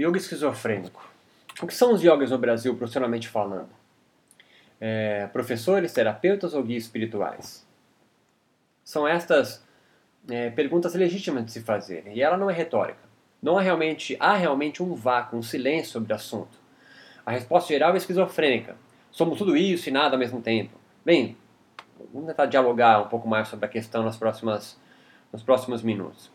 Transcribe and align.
Yoga 0.00 0.16
esquizofrênico. 0.16 1.06
O 1.60 1.66
que 1.66 1.74
são 1.74 1.92
os 1.92 2.02
yogas 2.02 2.30
no 2.30 2.38
Brasil, 2.38 2.74
profissionalmente 2.74 3.28
falando? 3.28 3.68
É, 4.80 5.26
professores, 5.26 5.92
terapeutas 5.92 6.54
ou 6.54 6.62
guias 6.62 6.84
espirituais? 6.84 7.66
São 8.82 9.06
estas 9.06 9.62
é, 10.26 10.48
perguntas 10.48 10.94
legítimas 10.94 11.44
de 11.44 11.52
se 11.52 11.60
fazer, 11.60 12.06
e 12.06 12.22
ela 12.22 12.38
não 12.38 12.48
é 12.48 12.54
retórica. 12.54 13.10
Não 13.42 13.58
há 13.58 13.60
realmente, 13.60 14.16
há 14.18 14.34
realmente 14.34 14.82
um 14.82 14.94
vácuo, 14.94 15.36
um 15.36 15.42
silêncio 15.42 15.92
sobre 15.92 16.12
o 16.14 16.16
assunto. 16.16 16.58
A 17.26 17.32
resposta 17.32 17.68
geral 17.68 17.92
é 17.92 17.98
esquizofrênica. 17.98 18.76
Somos 19.10 19.36
tudo 19.36 19.54
isso 19.54 19.90
e 19.90 19.92
nada 19.92 20.14
ao 20.14 20.18
mesmo 20.18 20.40
tempo. 20.40 20.72
Bem, 21.04 21.36
vamos 22.10 22.28
tentar 22.28 22.46
dialogar 22.46 23.02
um 23.02 23.08
pouco 23.08 23.28
mais 23.28 23.48
sobre 23.48 23.66
a 23.66 23.68
questão 23.68 24.02
nas 24.02 24.16
próximas, 24.16 24.80
nos 25.30 25.42
próximos 25.42 25.82
minutos. 25.82 26.30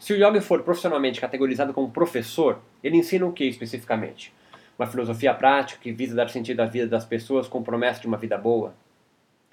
Se 0.00 0.14
o 0.14 0.16
yoga 0.16 0.40
for 0.40 0.62
profissionalmente 0.62 1.20
categorizado 1.20 1.74
como 1.74 1.90
professor, 1.90 2.58
ele 2.82 2.96
ensina 2.96 3.26
o 3.26 3.32
que 3.34 3.44
especificamente? 3.44 4.32
Uma 4.78 4.86
filosofia 4.86 5.34
prática 5.34 5.78
que 5.82 5.92
visa 5.92 6.16
dar 6.16 6.30
sentido 6.30 6.60
à 6.60 6.64
vida 6.64 6.86
das 6.86 7.04
pessoas 7.04 7.46
com 7.46 7.62
promessa 7.62 8.00
de 8.00 8.06
uma 8.06 8.16
vida 8.16 8.38
boa? 8.38 8.74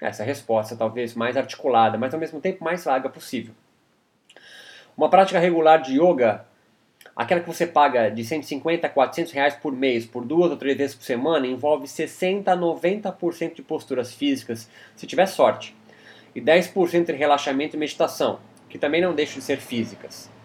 Essa 0.00 0.22
é 0.22 0.26
resposta, 0.26 0.74
talvez 0.74 1.14
mais 1.14 1.36
articulada, 1.36 1.98
mas 1.98 2.14
ao 2.14 2.20
mesmo 2.20 2.40
tempo 2.40 2.64
mais 2.64 2.82
vaga 2.82 3.10
possível. 3.10 3.52
Uma 4.96 5.10
prática 5.10 5.38
regular 5.38 5.82
de 5.82 6.00
yoga, 6.00 6.46
aquela 7.14 7.42
que 7.42 7.46
você 7.46 7.66
paga 7.66 8.08
de 8.08 8.24
150 8.24 8.86
a 8.86 8.90
400 8.90 9.32
reais 9.32 9.54
por 9.54 9.74
mês, 9.74 10.06
por 10.06 10.24
duas 10.24 10.50
ou 10.50 10.56
três 10.56 10.78
vezes 10.78 10.96
por 10.96 11.04
semana, 11.04 11.46
envolve 11.46 11.86
60 11.86 12.50
a 12.50 12.56
90% 12.56 13.56
de 13.56 13.60
posturas 13.60 14.14
físicas, 14.14 14.66
se 14.96 15.06
tiver 15.06 15.26
sorte, 15.26 15.76
e 16.34 16.40
10% 16.40 17.04
de 17.04 17.12
relaxamento 17.12 17.76
e 17.76 17.78
meditação, 17.78 18.40
que 18.66 18.78
também 18.78 19.02
não 19.02 19.14
deixam 19.14 19.40
de 19.40 19.44
ser 19.44 19.58
físicas. 19.58 20.37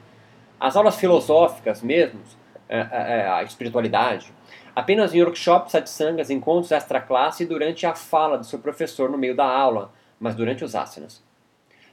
As 0.63 0.77
aulas 0.77 0.95
filosóficas 0.95 1.81
mesmo, 1.81 2.22
é, 2.70 2.77
é, 2.80 2.88
é, 3.17 3.27
a 3.27 3.44
espiritualidade, 3.44 4.31
apenas 4.73 5.13
em 5.13 5.21
workshops, 5.21 5.74
satsangas, 5.74 6.29
encontros 6.29 6.71
extra-classe 6.71 7.43
e 7.43 7.46
durante 7.46 7.85
a 7.85 7.93
fala 7.93 8.38
do 8.38 8.46
seu 8.46 8.60
professor 8.60 9.12
no 9.12 9.18
meio 9.18 9.35
da 9.35 9.46
aula, 9.46 9.91
mas 10.18 10.35
durante 10.35 10.63
os 10.63 10.73
asanas. 10.73 11.21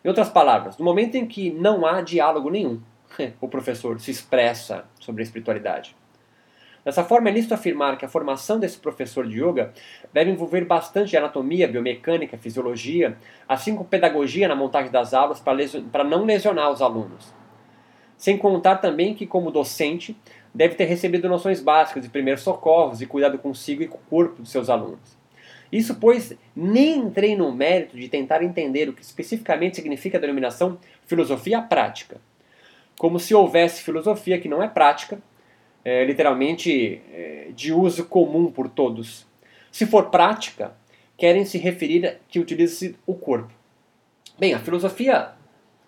Em 0.05 0.09
outras 0.09 0.29
palavras, 0.29 0.79
no 0.79 0.85
momento 0.85 1.17
em 1.17 1.27
que 1.27 1.51
não 1.51 1.85
há 1.85 2.01
diálogo 2.01 2.49
nenhum, 2.49 2.81
o 3.41 3.49
professor 3.49 3.99
se 3.99 4.13
expressa 4.13 4.85
sobre 5.01 5.23
a 5.23 5.25
espiritualidade. 5.25 5.97
Dessa 6.85 7.03
forma, 7.03 7.29
é 7.29 7.33
lícito 7.33 7.55
afirmar 7.55 7.99
que 7.99 8.05
a 8.05 8.09
formação 8.09 8.61
desse 8.61 8.79
professor 8.79 9.27
de 9.27 9.43
yoga 9.43 9.73
deve 10.13 10.31
envolver 10.31 10.65
bastante 10.65 11.17
anatomia, 11.17 11.67
biomecânica, 11.67 12.39
fisiologia, 12.39 13.19
assim 13.49 13.75
como 13.75 13.89
pedagogia 13.89 14.47
na 14.47 14.55
montagem 14.55 14.93
das 14.93 15.13
aulas 15.13 15.41
para 15.41 16.05
não 16.05 16.25
lesionar 16.25 16.71
os 16.71 16.81
alunos. 16.81 17.40
Sem 18.21 18.37
contar 18.37 18.77
também 18.77 19.15
que, 19.15 19.27
como 19.27 19.51
docente, 19.51 20.15
deve 20.55 20.75
ter 20.75 20.85
recebido 20.85 21.27
noções 21.27 21.59
básicas 21.63 22.03
de 22.03 22.11
primeiros 22.11 22.43
socorros 22.43 23.01
e 23.01 23.07
cuidado 23.07 23.39
consigo 23.39 23.83
e 23.83 23.89
com 23.89 23.97
o 23.97 24.11
corpo 24.11 24.43
dos 24.43 24.51
seus 24.51 24.69
alunos. 24.69 25.17
Isso, 25.73 25.95
pois, 25.95 26.35
nem 26.55 26.99
entrei 26.99 27.35
no 27.35 27.51
mérito 27.51 27.97
de 27.97 28.11
tentar 28.11 28.43
entender 28.43 28.91
o 28.91 28.93
que 28.93 29.01
especificamente 29.01 29.77
significa 29.77 30.19
a 30.19 30.21
denominação 30.21 30.79
filosofia 31.07 31.63
prática. 31.63 32.21
Como 32.99 33.19
se 33.19 33.35
houvesse 33.35 33.83
filosofia 33.83 34.39
que 34.39 34.51
não 34.51 34.63
é 34.63 34.69
prática, 34.69 35.19
é, 35.83 36.05
literalmente 36.05 37.01
é, 37.11 37.49
de 37.57 37.73
uso 37.73 38.05
comum 38.05 38.53
por 38.53 38.69
todos. 38.69 39.27
Se 39.73 39.87
for 39.87 40.11
prática, 40.11 40.75
querem 41.17 41.47
se 41.47 41.57
referir 41.57 42.07
a 42.07 42.17
que 42.29 42.39
utilize 42.39 42.95
o 43.07 43.15
corpo. 43.15 43.55
Bem, 44.39 44.53
a 44.53 44.59
filosofia, 44.59 45.31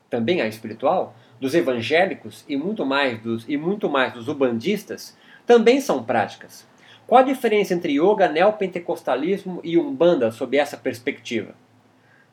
também 0.09 0.41
a 0.41 0.47
espiritual, 0.47 1.15
dos 1.43 1.57
evangélicos 1.57 2.45
e 2.49 2.57
muito 2.57 2.87
mais 2.87 3.21
dos, 3.21 3.45
e 3.49 3.57
muito 3.57 3.91
mais 3.91 4.13
dos 4.13 4.29
ubandistas 4.29 5.17
também 5.45 5.81
são 5.81 6.05
práticas. 6.05 6.65
Qual 7.05 7.21
a 7.21 7.25
diferença 7.25 7.75
entre 7.75 7.95
yoga, 7.95 8.29
neopentecostalismo 8.29 9.61
e 9.65 9.77
umbanda 9.77 10.31
sob 10.31 10.57
essa 10.57 10.77
perspectiva? 10.77 11.53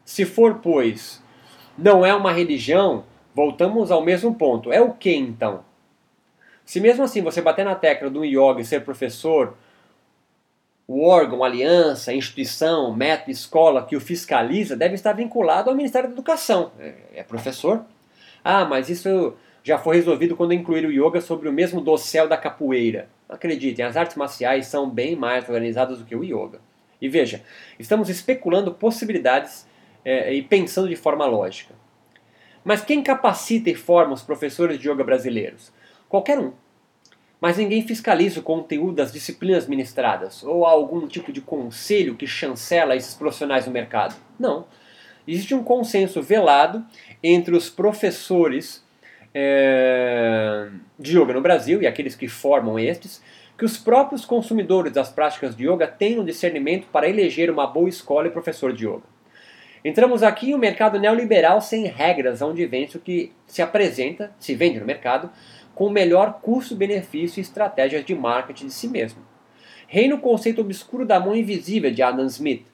Se 0.06 0.26
for, 0.26 0.60
pois, 0.62 1.24
não 1.76 2.06
é 2.06 2.14
uma 2.14 2.32
religião, 2.32 3.04
voltamos 3.34 3.90
ao 3.90 4.04
mesmo 4.04 4.36
ponto. 4.36 4.72
É 4.72 4.80
o 4.80 4.94
que 4.94 5.12
então? 5.12 5.66
Se 6.64 6.80
mesmo 6.80 7.04
assim 7.04 7.24
você 7.24 7.42
bater 7.42 7.66
na 7.66 7.74
tecla 7.74 8.12
do 8.12 8.24
yoga 8.24 8.62
e 8.62 8.66
ser 8.66 8.86
professor, 8.86 9.58
o 10.88 11.04
órgão, 11.04 11.44
aliança, 11.44 12.14
instituição, 12.14 12.96
método, 12.96 13.32
escola 13.32 13.88
que 13.88 13.96
o 13.96 14.00
fiscaliza 14.00 14.78
deve 14.78 14.94
estar 14.94 15.14
vinculado 15.14 15.72
ao 15.72 15.76
Ministério 15.76 16.10
da 16.10 16.14
Educação. 16.14 16.72
É, 16.80 16.94
é 17.16 17.24
professor, 17.24 17.84
ah, 18.44 18.66
mas 18.66 18.90
isso 18.90 19.34
já 19.64 19.78
foi 19.78 19.98
resolvido 19.98 20.36
quando 20.36 20.54
incluíram 20.54 20.90
o 20.90 20.92
yoga 20.92 21.22
sobre 21.22 21.48
o 21.50 21.54
mesmo 21.54 21.82
dossel 21.82 22.28
da 22.28 22.38
capoeira. 22.38 23.10
Acreditem, 23.28 23.86
as 23.86 23.96
artes 23.96 24.16
marciais 24.16 24.68
são 24.68 24.90
bem 24.90 25.16
mais 25.16 25.48
organizadas 25.48 26.00
do 26.00 26.06
que 26.06 26.16
o 26.16 26.24
yoga. 26.24 26.60
E 27.02 27.08
veja, 27.08 27.44
estamos 27.78 28.10
especulando 28.10 28.74
possibilidades 28.74 29.68
é, 30.04 30.34
e 30.34 30.42
pensando 30.42 30.90
de 30.90 30.96
forma 30.96 31.26
lógica. 31.26 31.74
Mas 32.64 32.82
quem 32.82 33.02
capacita 33.02 33.70
e 33.70 33.76
forma 33.76 34.14
os 34.14 34.22
professores 34.22 34.78
de 34.80 34.90
yoga 34.90 35.04
brasileiros? 35.04 35.72
Qualquer 36.08 36.40
um. 36.40 36.52
Mas 37.40 37.58
ninguém 37.58 37.82
fiscaliza 37.88 38.42
o 38.42 38.44
conteúdo 38.44 38.96
das 38.96 39.14
disciplinas 39.14 39.66
ministradas 39.66 40.44
ou 40.44 40.66
há 40.66 40.72
algum 40.72 41.08
tipo 41.08 41.32
de 41.32 41.40
conselho 41.40 42.16
que 42.16 42.28
chancela 42.28 42.96
esses 42.96 43.14
profissionais 43.14 43.66
no 43.66 43.72
mercado. 43.72 44.16
Não. 44.38 44.66
Existe 45.28 45.54
um 45.54 45.64
consenso 45.64 46.22
velado 46.22 46.84
entre 47.22 47.56
os 47.56 47.70
professores 47.70 48.84
é, 49.34 50.70
de 50.98 51.18
yoga 51.18 51.34
no 51.34 51.42
Brasil 51.42 51.82
e 51.82 51.88
aqueles 51.88 52.16
que 52.16 52.28
formam 52.28 52.80
estes, 52.80 53.22
que 53.58 53.66
os 53.66 53.78
próprios 53.78 54.26
consumidores 54.26 54.94
das 54.94 55.10
práticas 55.10 55.56
de 55.56 55.68
yoga 55.68 55.86
têm 55.86 56.20
um 56.20 56.26
discernimento 56.26 56.88
para 56.92 57.10
eleger 57.10 57.52
uma 57.52 57.68
boa 57.68 57.90
escola 57.90 58.28
e 58.28 58.32
professor 58.32 58.74
de 58.74 58.88
yoga. 58.88 59.04
Entramos 59.84 60.24
aqui 60.24 60.52
em 60.52 60.56
um 60.56 60.58
mercado 60.58 61.00
neoliberal 61.00 61.62
sem 61.62 61.86
regras, 61.86 62.42
onde 62.42 62.66
vence 62.66 62.98
o 62.98 63.00
que 63.00 63.32
se 63.48 63.62
apresenta, 63.62 64.32
se 64.40 64.56
vende 64.56 64.80
no 64.80 64.86
mercado, 64.86 65.30
com 65.74 65.86
o 65.86 65.92
melhor 65.92 66.40
custo-benefício 66.42 67.40
e 67.40 67.42
estratégias 67.42 68.04
de 68.04 68.14
marketing 68.14 68.68
de 68.68 68.74
si 68.74 68.88
mesmo. 68.88 69.22
Reina 69.88 70.16
o 70.16 70.20
conceito 70.20 70.62
obscuro 70.62 71.06
da 71.06 71.20
mão 71.20 71.36
invisível 71.36 71.92
de 71.92 72.02
Adam 72.02 72.26
Smith, 72.26 72.66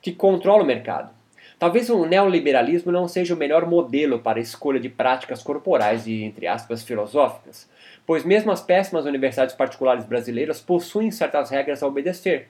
que 0.00 0.12
controla 0.12 0.62
o 0.62 0.66
mercado. 0.66 1.15
Talvez 1.58 1.88
o 1.88 2.04
neoliberalismo 2.04 2.92
não 2.92 3.08
seja 3.08 3.34
o 3.34 3.36
melhor 3.36 3.66
modelo 3.66 4.18
para 4.18 4.38
a 4.38 4.42
escolha 4.42 4.78
de 4.78 4.90
práticas 4.90 5.42
corporais 5.42 6.06
e, 6.06 6.22
entre 6.22 6.46
aspas, 6.46 6.82
filosóficas, 6.82 7.68
pois 8.04 8.24
mesmo 8.24 8.52
as 8.52 8.60
péssimas 8.60 9.06
universidades 9.06 9.54
particulares 9.54 10.04
brasileiras 10.04 10.60
possuem 10.60 11.10
certas 11.10 11.48
regras 11.48 11.82
a 11.82 11.86
obedecer, 11.86 12.48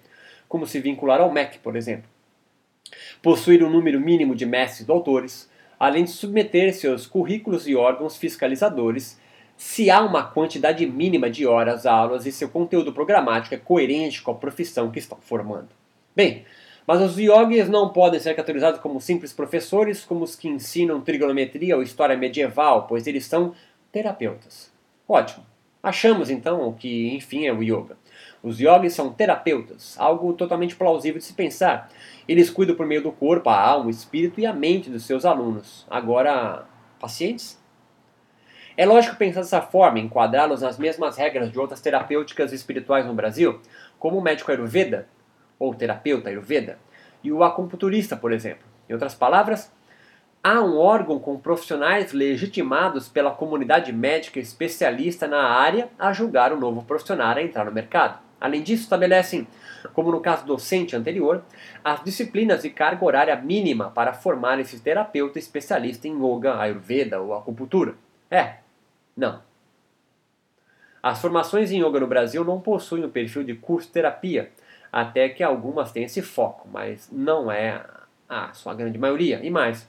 como 0.49 0.67
se 0.67 0.81
vincular 0.81 1.21
ao 1.21 1.31
MEC, 1.31 1.59
por 1.59 1.77
exemplo. 1.77 2.09
Possuir 3.23 3.63
um 3.63 3.71
número 3.71 4.01
mínimo 4.01 4.35
de 4.35 4.45
mestres 4.45 4.81
e 4.81 4.85
doutores, 4.85 5.49
além 5.79 6.05
de 6.05 6.11
submeter 6.11 6.75
seus 6.75 7.07
currículos 7.07 7.69
e 7.69 7.77
órgãos 7.77 8.17
fiscalizadores 8.17 9.21
se 9.57 9.91
há 9.91 10.03
uma 10.03 10.23
quantidade 10.23 10.85
mínima 10.85 11.31
de 11.31 11.47
horas, 11.47 11.87
aulas 11.87 12.27
e 12.27 12.33
seu 12.33 12.49
conteúdo 12.49 12.93
programático 12.93 13.55
é 13.55 13.59
coerente 13.59 14.21
com 14.21 14.31
a 14.33 14.35
profissão 14.35 14.91
que 14.91 14.99
estão 14.99 15.19
formando. 15.19 15.69
Bem, 16.15 16.45
mas 16.87 17.01
os 17.01 17.19
yogis 17.19 17.69
não 17.69 17.89
podem 17.89 18.21
ser 18.21 18.35
categorizados 18.35 18.81
como 18.81 19.01
simples 19.01 19.33
professores, 19.33 20.05
como 20.05 20.25
os 20.25 20.37
que 20.37 20.49
ensinam 20.49 21.01
trigonometria 21.01 21.77
ou 21.77 21.83
história 21.83 22.17
medieval, 22.17 22.87
pois 22.87 23.07
eles 23.07 23.27
são 23.27 23.55
terapeutas. 23.91 24.73
Ótimo. 25.09 25.45
Achamos 25.83 26.31
então 26.31 26.69
o 26.69 26.73
que, 26.73 27.15
enfim, 27.15 27.47
é 27.47 27.53
o 27.53 27.63
yoga. 27.63 27.97
Os 28.43 28.61
yogis 28.61 28.93
são 28.93 29.13
terapeutas, 29.13 29.97
algo 29.99 30.33
totalmente 30.33 30.77
plausível 30.77 31.19
de 31.19 31.25
se 31.25 31.33
pensar. 31.33 31.89
Eles 32.29 32.51
cuidam 32.51 32.77
por 32.77 32.87
meio 32.87 33.03
do 33.03 33.13
corpo, 33.13 33.49
a 33.51 33.61
alma, 33.61 33.87
o 33.87 33.91
espírito 33.91 34.41
e 34.41 34.47
a 34.47 34.53
mente 34.53 34.91
dos 34.91 35.05
seus 35.05 35.25
alunos. 35.25 35.87
Agora, 35.91 36.67
pacientes? 36.99 37.61
É 38.77 38.85
lógico 38.85 39.17
pensar 39.17 39.41
dessa 39.41 39.63
forma, 39.63 39.99
enquadrá-los 39.99 40.61
nas 40.61 40.79
mesmas 40.79 41.17
regras 41.17 41.51
de 41.51 41.59
outras 41.59 41.81
terapêuticas 41.81 42.53
espirituais 42.53 43.07
no 43.07 43.15
Brasil, 43.15 43.61
como 43.99 44.19
o 44.19 44.23
médico 44.23 44.51
Ayurveda, 44.51 45.09
ou 45.59 45.75
terapeuta 45.75 46.29
Ayurveda, 46.29 46.79
e 47.23 47.33
o 47.33 47.43
acupunturista, 47.43 48.17
por 48.17 48.33
exemplo. 48.33 48.65
Em 48.89 48.93
outras 48.93 49.15
palavras, 49.15 49.73
há 50.43 50.61
um 50.61 50.79
órgão 50.79 51.19
com 51.19 51.39
profissionais 51.39 52.13
legitimados 52.13 53.09
pela 53.09 53.33
comunidade 53.33 53.93
médica 53.93 54.39
especialista 54.39 55.27
na 55.27 55.43
área 55.43 55.89
a 55.99 56.13
julgar 56.13 56.53
o 56.53 56.61
novo 56.61 56.83
profissional 56.85 57.37
a 57.37 57.43
entrar 57.43 57.65
no 57.65 57.73
mercado. 57.73 58.21
Além 58.41 58.63
disso, 58.63 58.85
estabelecem, 58.85 59.49
como 59.95 60.13
no 60.13 60.21
caso 60.21 60.47
docente 60.47 60.95
anterior, 60.95 61.43
as 61.83 62.05
disciplinas 62.05 62.65
e 62.65 62.71
carga 62.71 63.05
horária 63.05 63.35
mínima 63.37 63.91
para 63.91 64.13
formar 64.13 64.61
esse 64.61 64.79
terapeuta 64.79 65.39
especialista 65.39 66.07
em 66.07 66.15
yoga, 66.15 66.59
ayurveda 66.61 67.21
ou 67.21 67.35
acupuntura. 67.35 67.95
É, 68.31 68.59
não. 69.17 69.43
As 71.03 71.21
formações 71.21 71.71
em 71.71 71.85
yoga 71.85 72.01
no 72.01 72.07
Brasil 72.07 72.45
não 72.45 72.61
possuem 72.61 73.05
o 73.05 73.09
perfil 73.09 73.43
de 73.43 73.55
curso 73.55 73.91
terapia, 73.91 74.51
até 74.97 75.29
que 75.29 75.43
algumas 75.43 75.93
têm 75.93 76.05
esse 76.05 76.23
foco, 76.23 76.67
mas 76.73 77.11
não 77.13 77.53
é 77.53 77.85
a 78.27 78.55
sua 78.55 78.73
grande 78.73 78.97
maioria. 78.97 79.41
E 79.43 79.51
mais, 79.51 79.87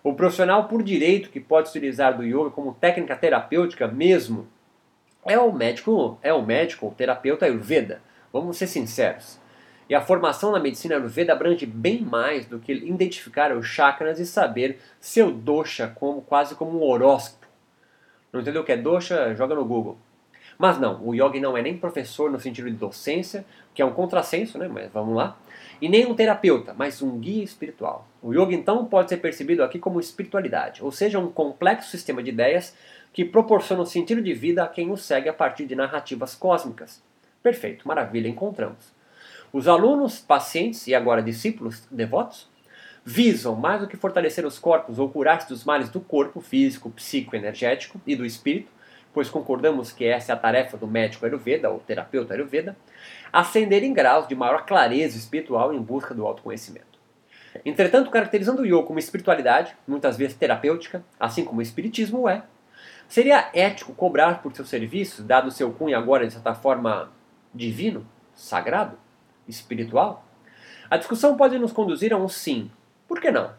o 0.00 0.14
profissional 0.14 0.68
por 0.68 0.80
direito 0.80 1.28
que 1.30 1.40
pode 1.40 1.70
utilizar 1.70 2.16
do 2.16 2.22
yoga 2.22 2.50
como 2.50 2.72
técnica 2.72 3.16
terapêutica 3.16 3.88
mesmo 3.88 4.46
é 5.24 5.36
o 5.36 5.52
médico, 5.52 6.20
é 6.22 6.32
o 6.32 6.40
médico, 6.40 6.86
o 6.86 6.92
terapeuta 6.92 7.46
Ayurveda. 7.46 8.00
Vamos 8.32 8.56
ser 8.56 8.68
sinceros. 8.68 9.40
E 9.88 9.94
a 9.94 10.00
formação 10.00 10.52
na 10.52 10.60
medicina 10.60 10.94
Ayurveda 10.94 11.32
abrange 11.32 11.66
bem 11.66 12.00
mais 12.02 12.46
do 12.46 12.60
que 12.60 12.72
identificar 12.72 13.50
os 13.56 13.66
chakras 13.66 14.20
e 14.20 14.26
saber 14.26 14.78
seu 15.00 15.32
dosha 15.32 15.88
como 15.88 16.22
quase 16.22 16.54
como 16.54 16.78
um 16.78 16.88
horóscopo. 16.88 17.48
Não 18.32 18.40
entendeu 18.40 18.62
o 18.62 18.64
que 18.64 18.70
é 18.70 18.76
dosha? 18.76 19.34
Joga 19.34 19.56
no 19.56 19.64
Google. 19.64 19.98
Mas 20.58 20.78
não, 20.78 21.04
o 21.04 21.14
yogi 21.14 21.40
não 21.40 21.56
é 21.56 21.62
nem 21.62 21.76
professor 21.76 22.30
no 22.30 22.38
sentido 22.38 22.70
de 22.70 22.76
docência, 22.76 23.44
que 23.74 23.82
é 23.82 23.84
um 23.84 23.92
contrassenso, 23.92 24.58
né? 24.58 24.68
Mas 24.68 24.90
vamos 24.92 25.16
lá. 25.16 25.36
E 25.80 25.88
nem 25.88 26.06
um 26.06 26.14
terapeuta, 26.14 26.74
mas 26.76 27.02
um 27.02 27.18
guia 27.18 27.42
espiritual. 27.42 28.06
O 28.22 28.32
yoga 28.32 28.54
então 28.54 28.84
pode 28.84 29.08
ser 29.08 29.16
percebido 29.16 29.62
aqui 29.62 29.78
como 29.78 29.98
espiritualidade, 29.98 30.82
ou 30.82 30.92
seja, 30.92 31.18
um 31.18 31.30
complexo 31.30 31.90
sistema 31.90 32.22
de 32.22 32.30
ideias 32.30 32.74
que 33.12 33.24
proporciona 33.24 33.82
um 33.82 33.86
sentido 33.86 34.22
de 34.22 34.32
vida 34.32 34.62
a 34.62 34.68
quem 34.68 34.90
o 34.90 34.96
segue 34.96 35.28
a 35.28 35.32
partir 35.32 35.66
de 35.66 35.74
narrativas 35.74 36.34
cósmicas. 36.34 37.02
Perfeito, 37.42 37.86
maravilha, 37.86 38.28
encontramos. 38.28 38.92
Os 39.52 39.68
alunos, 39.68 40.18
pacientes 40.18 40.86
e 40.86 40.94
agora 40.94 41.22
discípulos 41.22 41.86
devotos 41.90 42.48
visam 43.04 43.54
mais 43.54 43.80
do 43.80 43.86
que 43.86 43.96
fortalecer 43.96 44.46
os 44.46 44.58
corpos 44.58 44.98
ou 44.98 45.10
curar-se 45.10 45.48
dos 45.48 45.64
males 45.64 45.90
do 45.90 46.00
corpo 46.00 46.40
físico, 46.40 46.90
psíquico, 46.90 47.36
energético 47.36 48.00
e 48.06 48.16
do 48.16 48.24
espírito, 48.24 48.72
pois 49.14 49.30
concordamos 49.30 49.92
que 49.92 50.04
essa 50.04 50.32
é 50.32 50.34
a 50.34 50.38
tarefa 50.38 50.76
do 50.76 50.88
médico 50.88 51.24
Ayurveda 51.24 51.70
ou 51.70 51.78
terapeuta 51.78 52.34
Ayurveda, 52.34 52.76
ascender 53.32 53.84
em 53.84 53.92
graus 53.92 54.26
de 54.26 54.34
maior 54.34 54.66
clareza 54.66 55.16
espiritual 55.16 55.72
em 55.72 55.80
busca 55.80 56.12
do 56.12 56.26
autoconhecimento. 56.26 56.98
Entretanto, 57.64 58.10
caracterizando 58.10 58.62
o 58.62 58.66
yoga 58.66 58.82
como 58.82 58.98
espiritualidade, 58.98 59.76
muitas 59.86 60.16
vezes 60.16 60.36
terapêutica, 60.36 61.04
assim 61.18 61.44
como 61.44 61.60
o 61.60 61.62
espiritismo 61.62 62.28
é, 62.28 62.42
seria 63.06 63.48
ético 63.54 63.94
cobrar 63.94 64.42
por 64.42 64.52
seus 64.52 64.68
serviços, 64.68 65.24
dado 65.24 65.52
seu 65.52 65.72
cunho 65.72 65.96
agora 65.96 66.26
de 66.26 66.32
certa 66.32 66.52
forma 66.52 67.12
divino, 67.54 68.04
sagrado, 68.34 68.98
espiritual? 69.46 70.26
A 70.90 70.96
discussão 70.96 71.36
pode 71.36 71.56
nos 71.58 71.72
conduzir 71.72 72.12
a 72.12 72.16
um 72.16 72.28
sim. 72.28 72.68
Por 73.06 73.20
que 73.20 73.30
não? 73.30 73.52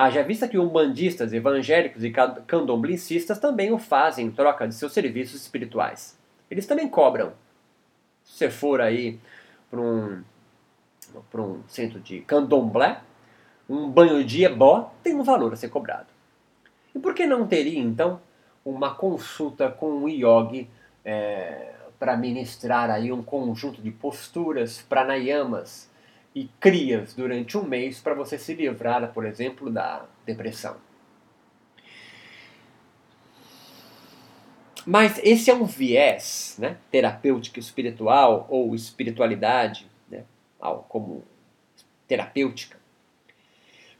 Haja 0.00 0.22
vista 0.22 0.46
que 0.46 0.56
umbandistas, 0.56 1.32
evangélicos 1.32 2.04
e 2.04 2.12
candomblicistas 2.46 3.40
também 3.40 3.72
o 3.72 3.78
fazem 3.78 4.26
em 4.26 4.30
troca 4.30 4.68
de 4.68 4.76
seus 4.76 4.92
serviços 4.92 5.42
espirituais. 5.42 6.16
Eles 6.48 6.66
também 6.68 6.88
cobram. 6.88 7.32
Se 8.22 8.38
você 8.38 8.48
for 8.48 8.80
aí 8.80 9.18
para 9.68 9.80
um, 9.80 10.22
um 11.34 11.62
centro 11.66 11.98
de 11.98 12.20
candomblé, 12.20 13.00
um 13.68 13.90
banho 13.90 14.22
de 14.24 14.44
ebó 14.44 14.94
tem 15.02 15.16
um 15.16 15.24
valor 15.24 15.52
a 15.52 15.56
ser 15.56 15.68
cobrado. 15.68 16.06
E 16.94 16.98
por 17.00 17.12
que 17.12 17.26
não 17.26 17.48
teria, 17.48 17.80
então, 17.80 18.20
uma 18.64 18.94
consulta 18.94 19.68
com 19.68 19.90
um 19.90 20.08
yogi 20.08 20.70
é, 21.04 21.74
para 21.98 22.16
ministrar 22.16 22.88
aí 22.88 23.10
um 23.10 23.22
conjunto 23.22 23.82
de 23.82 23.90
posturas, 23.90 24.80
pranayamas, 24.80 25.90
e 26.38 26.48
crias 26.60 27.14
durante 27.14 27.58
um 27.58 27.64
mês 27.64 28.00
para 28.00 28.14
você 28.14 28.38
se 28.38 28.54
livrar, 28.54 29.12
por 29.12 29.26
exemplo, 29.26 29.68
da 29.68 30.06
depressão. 30.24 30.76
Mas 34.86 35.20
esse 35.24 35.50
é 35.50 35.54
um 35.54 35.64
viés 35.64 36.56
né, 36.58 36.76
terapêutico 36.92 37.58
espiritual 37.58 38.46
ou 38.48 38.72
espiritualidade 38.74 39.86
né, 40.08 40.24
como 40.88 41.24
terapêutica 42.06 42.78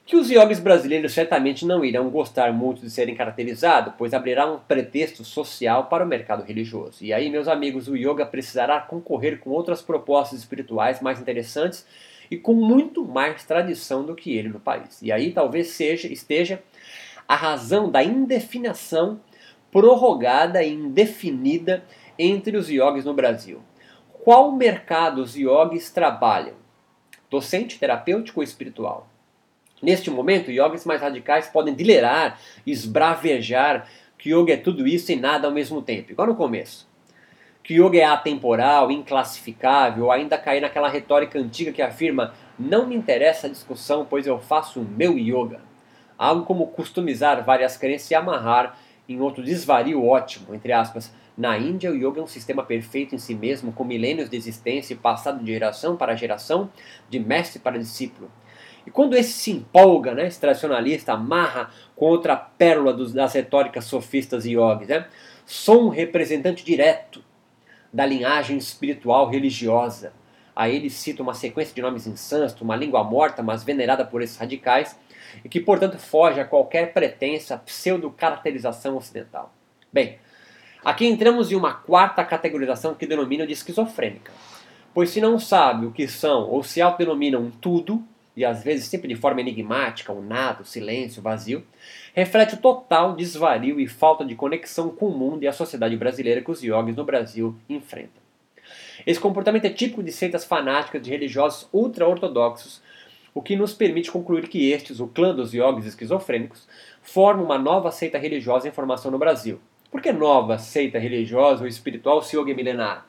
que 0.08 0.16
os 0.16 0.30
yogis 0.30 0.58
brasileiros 0.58 1.12
certamente 1.12 1.66
não 1.66 1.84
irão 1.84 2.08
gostar 2.08 2.50
muito 2.50 2.80
de 2.80 2.88
serem 2.88 3.14
caracterizados, 3.14 3.92
pois 3.98 4.14
abrirá 4.14 4.50
um 4.50 4.58
pretexto 4.58 5.22
social 5.22 5.84
para 5.84 6.02
o 6.02 6.08
mercado 6.08 6.42
religioso. 6.42 7.04
E 7.04 7.12
aí, 7.12 7.28
meus 7.28 7.46
amigos, 7.46 7.88
o 7.88 7.94
yoga 7.94 8.24
precisará 8.24 8.80
concorrer 8.80 9.38
com 9.38 9.50
outras 9.50 9.82
propostas 9.82 10.38
espirituais 10.38 11.02
mais 11.02 11.20
interessantes 11.20 11.84
e 12.30 12.36
com 12.36 12.54
muito 12.54 13.04
mais 13.04 13.44
tradição 13.44 14.04
do 14.04 14.14
que 14.14 14.36
ele 14.36 14.48
no 14.48 14.60
país. 14.60 15.00
E 15.02 15.10
aí 15.12 15.32
talvez 15.32 15.68
seja 15.68 16.08
esteja 16.08 16.62
a 17.26 17.34
razão 17.34 17.90
da 17.90 18.02
indefinição 18.02 19.20
prorrogada 19.70 20.62
e 20.62 20.72
indefinida 20.72 21.84
entre 22.18 22.56
os 22.56 22.68
yogis 22.68 23.04
no 23.04 23.14
Brasil. 23.14 23.62
Qual 24.24 24.52
mercado 24.52 25.22
os 25.22 25.36
yogis 25.36 25.90
trabalham? 25.90 26.54
Docente, 27.30 27.78
terapêutico 27.78 28.40
ou 28.40 28.44
espiritual? 28.44 29.08
Neste 29.80 30.10
momento, 30.10 30.50
yogis 30.50 30.84
mais 30.84 31.00
radicais 31.00 31.46
podem 31.48 31.74
dilerar, 31.74 32.40
esbravejar 32.66 33.88
que 34.18 34.34
yoga 34.34 34.54
é 34.54 34.56
tudo 34.56 34.86
isso 34.86 35.12
e 35.12 35.16
nada 35.16 35.46
ao 35.46 35.52
mesmo 35.52 35.80
tempo, 35.80 36.10
igual 36.10 36.26
no 36.26 36.34
começo 36.34 36.87
que 37.68 37.74
yoga 37.74 37.98
é 37.98 38.04
atemporal, 38.04 38.90
inclassificável, 38.90 40.10
ainda 40.10 40.38
cair 40.38 40.62
naquela 40.62 40.88
retórica 40.88 41.38
antiga 41.38 41.70
que 41.70 41.82
afirma 41.82 42.32
não 42.58 42.86
me 42.86 42.96
interessa 42.96 43.46
a 43.46 43.50
discussão, 43.50 44.06
pois 44.08 44.26
eu 44.26 44.38
faço 44.38 44.80
o 44.80 44.84
meu 44.84 45.18
yoga. 45.18 45.60
Algo 46.16 46.46
como 46.46 46.68
customizar 46.68 47.44
várias 47.44 47.76
crenças 47.76 48.10
e 48.10 48.14
amarrar 48.14 48.78
em 49.06 49.20
outro 49.20 49.44
desvario 49.44 50.02
ótimo, 50.02 50.54
entre 50.54 50.72
aspas. 50.72 51.12
Na 51.36 51.58
Índia, 51.58 51.90
o 51.90 51.94
yoga 51.94 52.20
é 52.20 52.22
um 52.22 52.26
sistema 52.26 52.64
perfeito 52.64 53.14
em 53.14 53.18
si 53.18 53.34
mesmo, 53.34 53.70
com 53.70 53.84
milênios 53.84 54.30
de 54.30 54.36
existência 54.38 54.94
e 54.94 54.96
passado 54.96 55.44
de 55.44 55.52
geração 55.52 55.94
para 55.94 56.16
geração, 56.16 56.70
de 57.10 57.20
mestre 57.20 57.58
para 57.58 57.78
discípulo. 57.78 58.30
E 58.86 58.90
quando 58.90 59.14
esse 59.14 59.32
se 59.32 59.50
empolga, 59.50 60.14
né, 60.14 60.26
esse 60.26 60.40
tradicionalista 60.40 61.12
amarra 61.12 61.68
com 61.94 62.06
outra 62.06 62.34
pérola 62.34 62.94
dos, 62.94 63.12
das 63.12 63.34
retóricas 63.34 63.84
sofistas 63.84 64.46
e 64.46 64.52
yogis, 64.52 64.88
né, 64.88 65.06
sou 65.44 65.84
um 65.84 65.88
representante 65.90 66.64
direto 66.64 67.27
da 67.92 68.04
linhagem 68.06 68.56
espiritual 68.56 69.28
religiosa. 69.28 70.12
Aí 70.54 70.74
ele 70.74 70.90
cita 70.90 71.22
uma 71.22 71.34
sequência 71.34 71.74
de 71.74 71.80
nomes 71.80 72.06
insanos, 72.06 72.58
uma 72.60 72.74
língua 72.76 73.04
morta, 73.04 73.42
mas 73.42 73.62
venerada 73.62 74.04
por 74.04 74.22
esses 74.22 74.36
radicais, 74.36 74.98
e 75.44 75.48
que, 75.48 75.60
portanto, 75.60 75.98
foge 75.98 76.40
a 76.40 76.44
qualquer 76.44 76.92
pretensa 76.92 77.56
pseudo-caracterização 77.58 78.96
ocidental. 78.96 79.54
Bem, 79.92 80.18
aqui 80.84 81.06
entramos 81.06 81.52
em 81.52 81.54
uma 81.54 81.74
quarta 81.74 82.24
categorização 82.24 82.94
que 82.94 83.06
denomina 83.06 83.46
de 83.46 83.52
esquizofrênica. 83.52 84.32
Pois 84.92 85.10
se 85.10 85.20
não 85.20 85.38
sabe 85.38 85.86
o 85.86 85.92
que 85.92 86.08
são 86.08 86.48
ou 86.48 86.64
se 86.64 86.82
autodenominam 86.82 87.52
tudo, 87.60 88.02
e 88.38 88.44
às 88.44 88.62
vezes 88.62 88.86
sempre 88.86 89.08
de 89.08 89.16
forma 89.16 89.40
enigmática, 89.40 90.12
o 90.12 90.22
nada, 90.22 90.62
o 90.62 90.64
silêncio, 90.64 91.18
o 91.18 91.22
vazio, 91.24 91.64
reflete 92.14 92.54
o 92.54 92.58
total 92.58 93.16
desvario 93.16 93.80
e 93.80 93.88
falta 93.88 94.24
de 94.24 94.36
conexão 94.36 94.90
com 94.90 95.08
o 95.08 95.18
mundo 95.18 95.42
e 95.42 95.48
a 95.48 95.52
sociedade 95.52 95.96
brasileira 95.96 96.40
que 96.40 96.50
os 96.50 96.62
yogis 96.62 96.94
no 96.94 97.04
Brasil 97.04 97.56
enfrentam. 97.68 98.22
Esse 99.04 99.18
comportamento 99.18 99.64
é 99.64 99.70
típico 99.70 100.04
de 100.04 100.12
seitas 100.12 100.44
fanáticas 100.44 101.02
de 101.02 101.10
religiosos 101.10 101.68
ultra-ortodoxos, 101.72 102.80
o 103.34 103.42
que 103.42 103.56
nos 103.56 103.74
permite 103.74 104.08
concluir 104.08 104.46
que 104.46 104.70
estes, 104.70 105.00
o 105.00 105.08
clã 105.08 105.34
dos 105.34 105.52
yogis 105.52 105.86
esquizofrênicos, 105.86 106.68
formam 107.02 107.44
uma 107.44 107.58
nova 107.58 107.90
seita 107.90 108.18
religiosa 108.18 108.68
em 108.68 108.72
formação 108.72 109.10
no 109.10 109.18
Brasil. 109.18 109.60
Por 109.90 110.00
que 110.00 110.12
nova 110.12 110.58
seita 110.58 110.96
religiosa 110.96 111.62
ou 111.62 111.68
espiritual 111.68 112.22
se 112.22 112.36
yoga 112.36 112.52
é 112.52 112.54
milenar? 112.54 113.04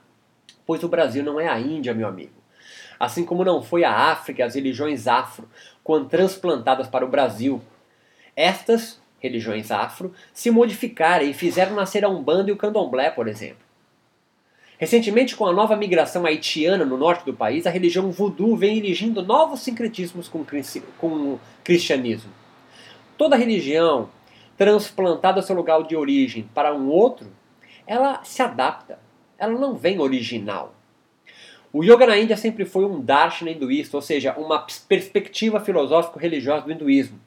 Pois 0.65 0.81
o 0.81 0.89
Brasil 0.89 1.23
não 1.23 1.39
é 1.39 1.47
a 1.47 1.59
Índia, 1.59 1.93
meu 1.93 2.07
amigo 2.07 2.38
assim 2.99 3.23
como 3.23 3.45
não 3.45 3.61
foi 3.61 3.83
a 3.83 3.93
África 4.11 4.45
as 4.45 4.55
religiões 4.55 5.07
afro, 5.07 5.47
quando 5.83 6.09
transplantadas 6.09 6.87
para 6.87 7.05
o 7.05 7.09
Brasil. 7.09 7.61
Estas 8.35 9.01
religiões 9.19 9.71
afro 9.71 10.13
se 10.33 10.51
modificaram 10.51 11.25
e 11.25 11.33
fizeram 11.33 11.75
nascer 11.75 12.03
a 12.03 12.09
Umbanda 12.09 12.49
e 12.49 12.53
o 12.53 12.57
Candomblé, 12.57 13.09
por 13.09 13.27
exemplo. 13.27 13.69
Recentemente, 14.77 15.35
com 15.35 15.45
a 15.45 15.51
nova 15.51 15.75
migração 15.75 16.25
haitiana 16.25 16.85
no 16.85 16.97
norte 16.97 17.25
do 17.25 17.33
país, 17.33 17.67
a 17.67 17.69
religião 17.69 18.11
voodoo 18.11 18.55
vem 18.55 18.77
erigindo 18.77 19.21
novos 19.21 19.59
sincretismos 19.59 20.29
com, 20.29 20.45
com 20.97 21.07
o 21.07 21.41
cristianismo. 21.65 22.31
Toda 23.17 23.35
religião 23.35 24.09
transplantada 24.57 25.39
ao 25.39 25.45
seu 25.45 25.55
lugar 25.55 25.83
de 25.83 25.97
origem 25.97 26.49
para 26.53 26.73
um 26.73 26.87
outro, 26.87 27.27
ela 27.85 28.23
se 28.23 28.41
adapta, 28.41 28.99
ela 29.37 29.57
não 29.59 29.75
vem 29.75 29.99
original. 29.99 30.73
O 31.71 31.83
yoga 31.83 32.07
na 32.07 32.17
Índia 32.17 32.35
sempre 32.35 32.65
foi 32.65 32.83
um 32.83 32.99
darshana 32.99 33.51
hinduísta, 33.51 33.95
ou 33.95 34.01
seja, 34.01 34.33
uma 34.33 34.65
perspectiva 34.87 35.59
filosófico-religiosa 35.59 36.65
do 36.65 36.71
hinduísmo. 36.71 37.19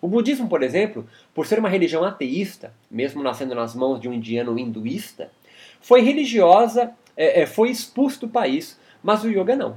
O 0.00 0.08
budismo, 0.08 0.48
por 0.48 0.62
exemplo, 0.62 1.06
por 1.34 1.46
ser 1.46 1.58
uma 1.58 1.68
religião 1.68 2.02
ateísta, 2.02 2.72
mesmo 2.90 3.22
nascendo 3.22 3.54
nas 3.54 3.74
mãos 3.74 4.00
de 4.00 4.08
um 4.08 4.12
indiano 4.14 4.58
hinduísta, 4.58 5.30
foi 5.82 6.00
religiosa, 6.00 6.92
é, 7.14 7.42
é, 7.42 7.46
foi 7.46 7.68
expulso 7.68 8.20
do 8.20 8.28
país, 8.28 8.80
mas 9.02 9.22
o 9.22 9.28
yoga 9.28 9.54
não. 9.54 9.76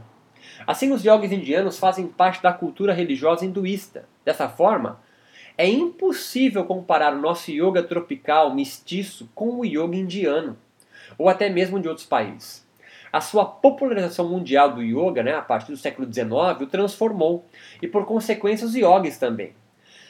Assim, 0.66 0.94
os 0.94 1.04
yogis 1.04 1.34
indianos 1.34 1.78
fazem 1.78 2.08
parte 2.08 2.42
da 2.42 2.54
cultura 2.54 2.94
religiosa 2.94 3.46
hinduísta. 3.46 4.08
Dessa 4.24 4.48
forma, 4.48 5.02
é 5.58 5.68
impossível 5.68 6.64
comparar 6.64 7.14
o 7.14 7.20
nosso 7.20 7.52
yoga 7.52 7.84
tropical 7.84 8.56
mestiço 8.56 9.30
com 9.36 9.60
o 9.60 9.66
yoga 9.66 9.98
indiano, 9.98 10.58
ou 11.18 11.28
até 11.28 11.50
mesmo 11.50 11.78
de 11.78 11.90
outros 11.90 12.08
países. 12.08 12.66
A 13.14 13.22
sua 13.22 13.46
popularização 13.46 14.28
mundial 14.28 14.74
do 14.74 14.82
yoga, 14.82 15.22
né, 15.22 15.36
a 15.36 15.42
partir 15.44 15.72
do 15.72 15.78
século 15.78 16.12
XIX, 16.12 16.60
o 16.60 16.66
transformou, 16.66 17.46
e 17.80 17.88
por 17.88 18.08
consequência 18.08 18.66
os 18.66 18.74
yogis 18.74 19.20
também. 19.20 19.54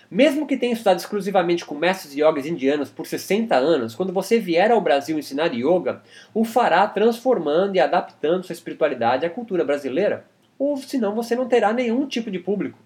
Mesmo 0.10 0.48
que 0.48 0.55
tenha 0.55 0.72
estudado 0.72 1.00
exclusivamente 1.00 1.65
com 1.65 1.75
mestres 1.75 2.15
yogis 2.15 2.45
indianos 2.45 2.89
por 2.89 3.05
60 3.05 3.53
anos, 3.55 3.93
quando 3.93 4.13
você 4.13 4.39
vier 4.39 4.72
ao 4.72 4.79
Brasil 4.79 5.19
ensinar 5.19 5.53
yoga, 5.53 6.01
o 6.33 6.45
fará 6.45 6.88
transformando 6.88 7.75
e 7.75 7.79
adaptando 7.81 8.45
sua 8.45 8.53
espiritualidade 8.53 9.25
à 9.25 9.29
cultura 9.29 9.65
brasileira. 9.65 10.25
Ou 10.57 10.77
senão 10.77 11.13
você 11.13 11.36
não 11.36 11.50
terá 11.50 11.74
nenhum 11.74 12.07
tipo 12.07 12.31
de 12.31 12.39
público. 12.39 12.79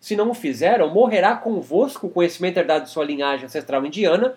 Se 0.00 0.16
não 0.16 0.30
o 0.30 0.34
fizer, 0.34 0.82
ou 0.82 0.90
morrerá 0.90 1.36
convosco 1.36 2.08
o 2.08 2.10
conhecimento 2.10 2.56
herdado 2.56 2.86
de 2.86 2.90
sua 2.90 3.04
linhagem 3.04 3.46
ancestral 3.46 3.86
indiana, 3.86 4.34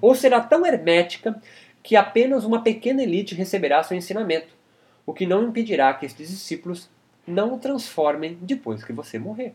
ou 0.00 0.14
será 0.14 0.40
tão 0.40 0.64
hermética 0.64 1.42
que 1.82 1.96
apenas 1.96 2.44
uma 2.44 2.62
pequena 2.62 3.02
elite 3.02 3.34
receberá 3.34 3.82
seu 3.82 3.96
ensinamento, 3.96 4.59
o 5.04 5.12
que 5.12 5.26
não 5.26 5.44
impedirá 5.44 5.92
que 5.94 6.06
estes 6.06 6.28
discípulos 6.28 6.90
não 7.26 7.54
o 7.54 7.58
transformem 7.58 8.38
depois 8.40 8.84
que 8.84 8.92
você 8.92 9.18
morrer. 9.18 9.54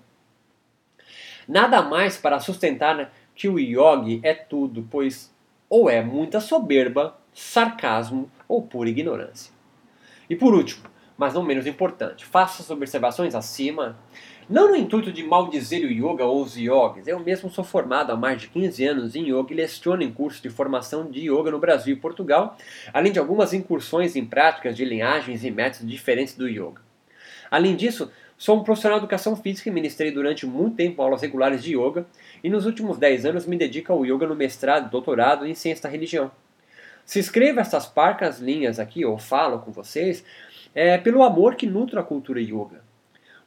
Nada 1.47 1.81
mais 1.81 2.17
para 2.17 2.39
sustentar 2.39 3.11
que 3.35 3.47
o 3.47 3.59
yogi 3.59 4.19
é 4.23 4.33
tudo, 4.33 4.87
pois 4.89 5.33
ou 5.69 5.89
é 5.89 6.01
muita 6.01 6.39
soberba, 6.39 7.17
sarcasmo 7.33 8.29
ou 8.47 8.61
pura 8.61 8.89
ignorância. 8.89 9.51
E 10.29 10.35
por 10.35 10.53
último, 10.53 10.87
mas 11.17 11.33
não 11.33 11.43
menos 11.43 11.67
importante, 11.67 12.25
faça 12.25 12.61
as 12.61 12.69
observações 12.69 13.35
acima, 13.35 13.97
não 14.49 14.69
no 14.69 14.75
intuito 14.75 15.11
de 15.11 15.23
maldizer 15.23 15.81
o 15.83 15.91
yoga 15.91 16.25
ou 16.25 16.41
os 16.41 16.55
yogis. 16.55 17.07
Eu 17.07 17.19
mesmo 17.19 17.49
sou 17.49 17.63
formado 17.63 18.11
há 18.11 18.15
mais 18.15 18.41
de 18.41 18.47
15 18.47 18.85
anos 18.85 19.15
em 19.15 19.29
yoga 19.29 19.51
e 19.51 19.55
leciono 19.55 20.03
em 20.03 20.11
cursos 20.11 20.41
de 20.41 20.49
formação 20.49 21.09
de 21.09 21.21
yoga 21.21 21.51
no 21.51 21.59
Brasil 21.59 21.95
e 21.95 21.99
Portugal, 21.99 22.57
além 22.93 23.11
de 23.11 23.19
algumas 23.19 23.53
incursões 23.53 24.15
em 24.15 24.25
práticas 24.25 24.75
de 24.75 24.85
linhagens 24.85 25.43
e 25.43 25.51
métodos 25.51 25.89
diferentes 25.89 26.35
do 26.35 26.47
yoga. 26.47 26.81
Além 27.49 27.75
disso, 27.75 28.11
Sou 28.37 28.57
um 28.57 28.63
profissional 28.63 28.99
de 28.99 29.05
educação 29.05 29.33
física 29.37 29.69
e 29.69 29.71
ministrei 29.71 30.11
durante 30.11 30.45
muito 30.45 30.75
tempo 30.75 31.01
aulas 31.01 31.21
regulares 31.21 31.63
de 31.63 31.77
yoga 31.77 32.05
e 32.43 32.49
nos 32.49 32.65
últimos 32.65 32.97
10 32.97 33.27
anos 33.27 33.45
me 33.45 33.57
dedico 33.57 33.93
ao 33.93 34.05
yoga 34.05 34.27
no 34.27 34.35
mestrado, 34.35 34.91
doutorado 34.91 35.45
em 35.45 35.55
ciência 35.55 35.83
da 35.83 35.89
religião. 35.89 36.29
Se 37.05 37.17
escrevo 37.17 37.61
essas 37.61 37.85
parcas 37.85 38.39
linhas 38.39 38.77
aqui, 38.77 39.05
ou 39.05 39.17
falo 39.17 39.59
com 39.59 39.71
vocês, 39.71 40.25
é 40.73 40.97
pelo 40.97 41.23
amor 41.23 41.55
que 41.55 41.65
nutro 41.65 41.97
a 41.97 42.03
cultura 42.03 42.41
yoga. 42.41 42.83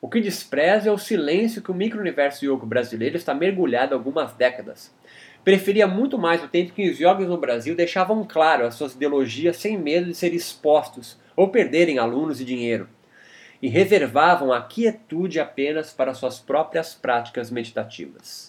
O 0.00 0.08
que 0.08 0.20
desprezo 0.20 0.88
é 0.88 0.92
o 0.92 0.98
silêncio 0.98 1.60
que 1.60 1.70
o 1.70 1.74
micro-universo 1.74 2.44
yoga 2.44 2.64
brasileiro 2.64 3.16
está 3.16 3.34
mergulhado 3.34 3.94
há 3.94 3.98
algumas 3.98 4.32
décadas. 4.32 4.94
Preferia 5.42 5.86
muito 5.86 6.16
mais 6.16 6.42
o 6.42 6.48
tempo 6.48 6.72
que 6.72 6.88
os 6.88 7.00
yogis 7.00 7.26
no 7.26 7.36
Brasil 7.36 7.74
deixavam 7.74 8.24
claro 8.24 8.64
as 8.64 8.74
suas 8.74 8.94
ideologias 8.94 9.56
sem 9.56 9.76
medo 9.76 10.06
de 10.06 10.14
serem 10.14 10.36
expostos 10.36 11.18
ou 11.34 11.48
perderem 11.48 11.98
alunos 11.98 12.40
e 12.40 12.44
dinheiro 12.44 12.88
e 13.60 13.68
reservavam 13.68 14.52
a 14.52 14.62
quietude 14.62 15.40
apenas 15.40 15.92
para 15.92 16.14
suas 16.14 16.38
próprias 16.38 16.94
práticas 16.94 17.50
meditativas. 17.50 18.47